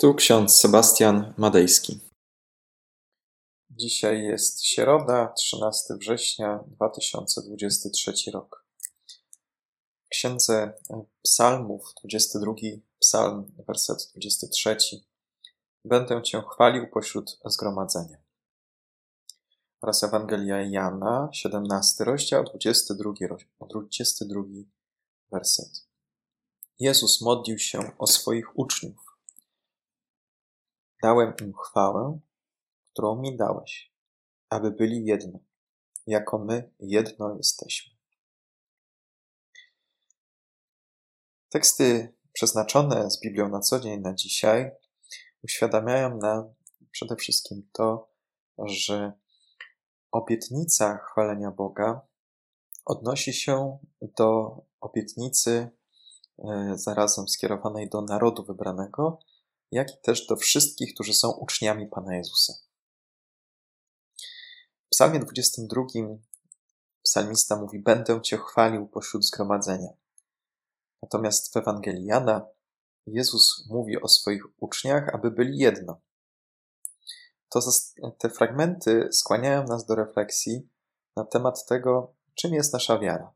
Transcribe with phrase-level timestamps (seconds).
[0.00, 2.00] Tu ksiądz Sebastian Madejski.
[3.70, 8.64] Dzisiaj jest środa, 13 września 2023 rok.
[10.04, 10.72] W księdze
[11.22, 12.52] Psalmów, 22
[12.98, 14.76] psalm, werset 23.
[15.84, 18.16] Będę Cię chwalił pośród zgromadzenia.
[19.80, 23.12] Oraz Ewangelia Jana, 17 rozdział, 22,
[23.60, 24.42] 22
[25.32, 25.86] werset.
[26.78, 29.07] Jezus modlił się o swoich uczniów
[31.02, 32.20] Dałem im chwałę,
[32.92, 33.92] którą mi dałeś,
[34.50, 35.38] aby byli jedno,
[36.06, 37.98] jako my jedno jesteśmy.
[41.48, 44.70] Teksty przeznaczone z Biblią na co dzień, na dzisiaj,
[45.42, 46.54] uświadamiają nam
[46.90, 48.10] przede wszystkim to,
[48.58, 49.12] że
[50.10, 52.00] obietnica chwalenia Boga
[52.84, 55.70] odnosi się do obietnicy
[56.38, 59.18] e, zarazem skierowanej do narodu wybranego,
[59.72, 62.52] jak i też do wszystkich, którzy są uczniami Pana Jezusa.
[64.86, 65.82] W Psalmie 22
[67.02, 69.88] psalmista mówi: Będę Cię chwalił pośród zgromadzenia.
[71.02, 72.46] Natomiast w Ewangelii Jana
[73.06, 76.00] Jezus mówi o swoich uczniach, aby byli jedno.
[77.48, 77.60] To,
[78.18, 80.68] te fragmenty skłaniają nas do refleksji
[81.16, 83.32] na temat tego, czym jest nasza wiara.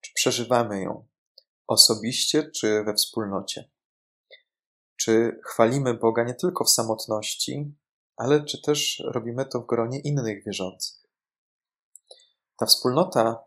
[0.00, 1.06] Czy przeżywamy ją
[1.66, 3.70] osobiście, czy we wspólnocie?
[4.96, 7.74] Czy chwalimy Boga nie tylko w samotności,
[8.16, 10.96] ale czy też robimy to w gronie innych wierzących?
[12.56, 13.44] Ta wspólnota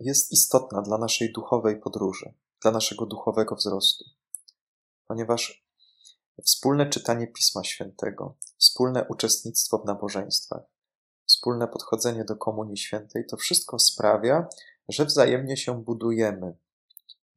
[0.00, 4.04] jest istotna dla naszej duchowej podróży, dla naszego duchowego wzrostu,
[5.06, 5.64] ponieważ
[6.44, 10.62] wspólne czytanie Pisma Świętego, wspólne uczestnictwo w nabożeństwach,
[11.26, 14.48] wspólne podchodzenie do Komunii Świętej, to wszystko sprawia,
[14.88, 16.56] że wzajemnie się budujemy.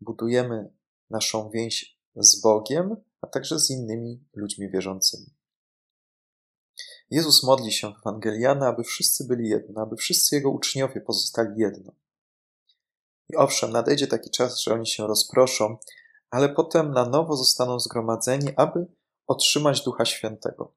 [0.01, 0.73] Budujemy
[1.09, 5.25] naszą więź z Bogiem, a także z innymi ludźmi wierzącymi.
[7.09, 11.91] Jezus modli się w Ewangeliana, aby wszyscy byli jedno, aby wszyscy Jego uczniowie pozostali jedno.
[13.29, 15.77] I owszem, nadejdzie taki czas, że oni się rozproszą,
[16.29, 18.87] ale potem na nowo zostaną zgromadzeni, aby
[19.27, 20.73] otrzymać Ducha Świętego.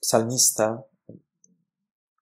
[0.00, 0.82] Psalmista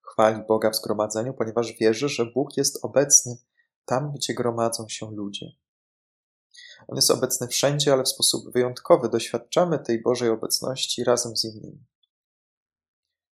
[0.02, 3.36] chwali Boga w zgromadzeniu, ponieważ wierzy, że Bóg jest obecny
[3.84, 5.46] tam, gdzie gromadzą się ludzie.
[6.88, 11.84] On jest obecny wszędzie, ale w sposób wyjątkowy doświadczamy tej Bożej obecności razem z innymi.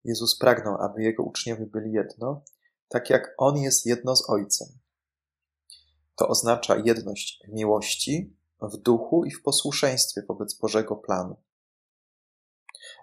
[0.03, 2.43] Jezus pragnął, aby Jego uczniowie byli jedno,
[2.87, 4.67] tak jak On jest jedno z Ojcem.
[6.15, 11.35] To oznacza jedność w miłości, w duchu i w posłuszeństwie wobec Bożego planu.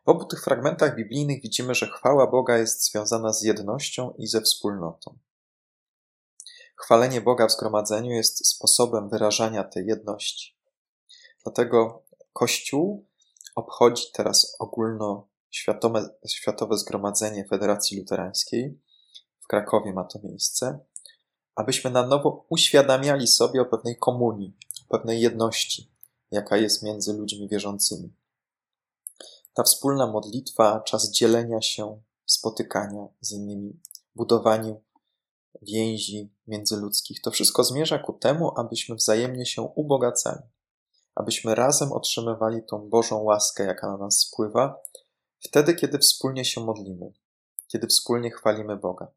[0.07, 4.41] W obu tych fragmentach biblijnych widzimy, że chwała Boga jest związana z jednością i ze
[4.41, 5.19] wspólnotą.
[6.77, 10.57] Chwalenie Boga w zgromadzeniu jest sposobem wyrażania tej jedności.
[11.45, 13.07] Dlatego Kościół
[13.55, 18.81] obchodzi teraz ogólnoświatowe światowe zgromadzenie Federacji Luterańskiej.
[19.41, 20.79] W Krakowie ma to miejsce,
[21.55, 24.57] abyśmy na nowo uświadamiali sobie o pewnej komunii,
[24.89, 25.91] o pewnej jedności,
[26.31, 28.15] jaka jest między ludźmi wierzącymi.
[29.55, 33.81] Ta wspólna modlitwa, czas dzielenia się, spotykania z innymi,
[34.15, 34.83] budowaniu
[35.63, 37.21] więzi międzyludzkich.
[37.21, 40.43] To wszystko zmierza ku temu, abyśmy wzajemnie się ubogacali,
[41.15, 44.83] abyśmy razem otrzymywali tą Bożą łaskę, jaka na nas spływa,
[45.41, 47.13] wtedy, kiedy wspólnie się modlimy,
[47.69, 49.09] kiedy wspólnie chwalimy Boga.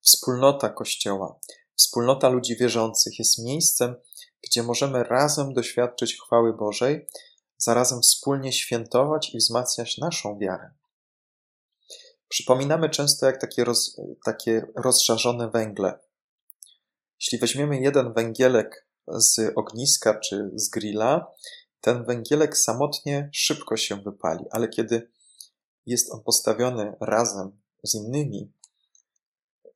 [0.00, 1.38] Wspólnota Kościoła,
[1.74, 3.96] wspólnota ludzi wierzących jest miejscem,
[4.42, 7.08] gdzie możemy razem doświadczyć chwały Bożej,
[7.58, 10.70] zarazem wspólnie świętować i wzmacniać naszą wiarę.
[12.28, 14.66] Przypominamy często jak takie, roz, takie
[15.52, 15.98] węgle.
[17.20, 21.26] Jeśli weźmiemy jeden węgielek z ogniska czy z grilla,
[21.80, 25.10] ten węgielek samotnie szybko się wypali, ale kiedy
[25.86, 28.52] jest on postawiony razem z innymi,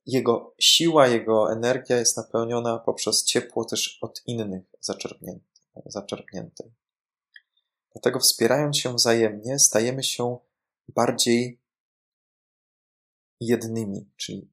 [0.05, 4.63] jego siła, jego energia jest napełniona poprzez ciepło też od innych
[5.85, 6.71] zaczerpniętej.
[7.93, 10.37] Dlatego wspierając się wzajemnie, stajemy się
[10.87, 11.60] bardziej
[13.41, 14.51] jednymi, czyli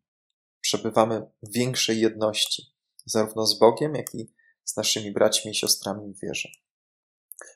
[0.61, 2.75] przebywamy w większej jedności,
[3.05, 4.32] zarówno z Bogiem, jak i
[4.64, 6.49] z naszymi braćmi i siostrami w wierze.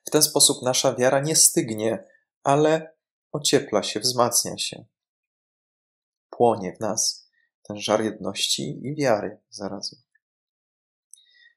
[0.07, 2.05] W ten sposób nasza wiara nie stygnie,
[2.43, 2.97] ale
[3.33, 4.85] ociepla się, wzmacnia się.
[6.31, 7.31] Płonie w nas
[7.63, 10.01] ten żar jedności i wiary zarazem.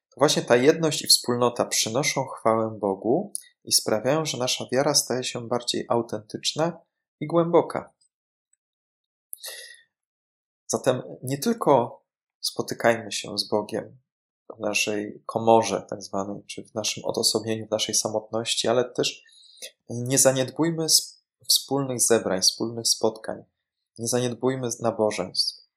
[0.09, 3.33] To właśnie ta jedność i wspólnota przynoszą chwałę Bogu
[3.63, 6.79] i sprawiają, że nasza wiara staje się bardziej autentyczna
[7.19, 7.93] i głęboka.
[10.75, 12.01] Zatem nie tylko
[12.39, 13.97] spotykajmy się z Bogiem
[14.57, 19.23] w naszej komorze, tak zwanej, czy w naszym odosobnieniu, w naszej samotności, ale też
[19.89, 20.87] nie zaniedbujmy
[21.47, 23.43] wspólnych zebrań, wspólnych spotkań.
[23.97, 25.67] Nie zaniedbujmy nabożeństw.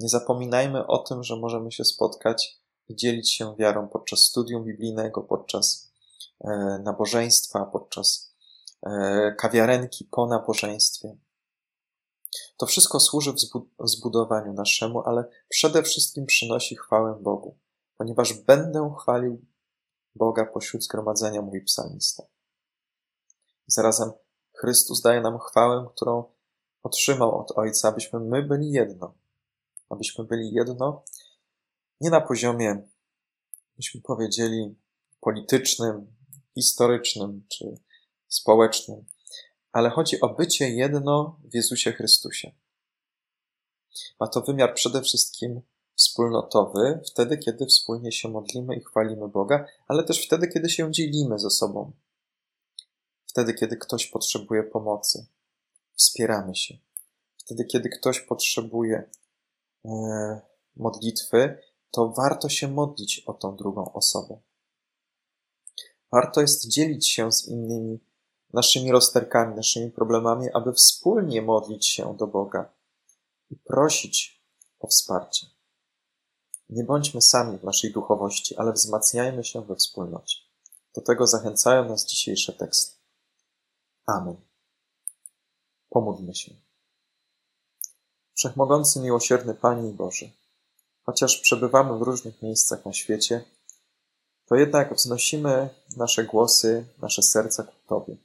[0.00, 2.58] Nie zapominajmy o tym, że możemy się spotkać
[2.88, 5.92] i dzielić się wiarą podczas studium biblijnego, podczas
[6.40, 6.48] e,
[6.84, 8.34] nabożeństwa, podczas
[8.86, 11.16] e, kawiarenki po nabożeństwie.
[12.56, 13.32] To wszystko służy
[13.78, 17.58] wzbudowaniu naszemu, ale przede wszystkim przynosi chwałę Bogu,
[17.96, 19.44] ponieważ będę chwalił
[20.14, 22.22] Boga pośród zgromadzenia, mówi psalmista.
[23.66, 24.12] Zarazem
[24.52, 26.24] Chrystus daje nam chwałę, którą
[26.82, 29.14] otrzymał od Ojca, abyśmy my byli jedno.
[29.90, 31.04] Abyśmy byli jedno
[32.00, 32.88] nie na poziomie,
[33.76, 34.76] byśmy powiedzieli,
[35.20, 36.16] politycznym,
[36.54, 37.64] historycznym czy
[38.28, 39.06] społecznym,
[39.72, 42.52] ale chodzi o bycie jedno w Jezusie Chrystusie.
[44.20, 45.60] Ma to wymiar przede wszystkim
[45.94, 51.38] wspólnotowy, wtedy, kiedy wspólnie się modlimy i chwalimy Boga, ale też wtedy, kiedy się dzielimy
[51.38, 51.92] ze sobą.
[53.26, 55.26] Wtedy, kiedy ktoś potrzebuje pomocy,
[55.96, 56.78] wspieramy się.
[57.36, 59.10] Wtedy, kiedy ktoś potrzebuje
[59.84, 60.40] e,
[60.76, 61.58] modlitwy,
[61.90, 64.38] to warto się modlić o tą drugą osobę.
[66.12, 68.00] Warto jest dzielić się z innymi
[68.52, 72.72] naszymi rozterkami, naszymi problemami, aby wspólnie modlić się do Boga
[73.50, 74.42] i prosić
[74.80, 75.46] o wsparcie.
[76.68, 80.36] Nie bądźmy sami w naszej duchowości, ale wzmacniajmy się we wspólnocie.
[80.94, 82.96] Do tego zachęcają nas dzisiejsze teksty.
[84.06, 84.36] Amen.
[85.88, 86.54] Pomódlmy się.
[88.34, 90.26] Wszechmogący, miłosierny Panie i Boże,
[91.02, 93.44] chociaż przebywamy w różnych miejscach na świecie,
[94.46, 98.16] to jednak wznosimy nasze głosy, nasze serca ku Tobie.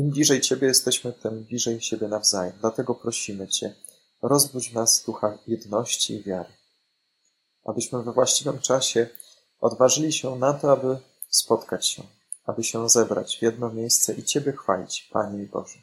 [0.00, 2.52] Im bliżej Ciebie jesteśmy, tym bliżej siebie nawzajem.
[2.60, 3.74] Dlatego prosimy Cię,
[4.22, 6.52] rozbudź w nas ducha jedności i wiary,
[7.64, 9.08] abyśmy we właściwym czasie
[9.60, 10.98] odważyli się na to, aby
[11.28, 12.02] spotkać się,
[12.44, 15.78] aby się zebrać w jedno miejsce i Ciebie chwalić, Panie i Boże.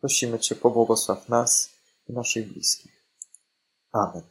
[0.00, 1.70] Prosimy Cię, pobłogosław nas
[2.08, 3.04] i naszych bliskich.
[3.92, 4.22] Amen.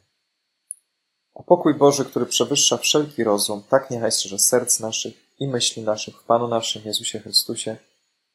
[1.35, 6.21] A pokój Boży, który przewyższa wszelki rozum, tak niechaj strzeże serc naszych i myśli naszych
[6.21, 7.77] w Panu naszym Jezusie Chrystusie,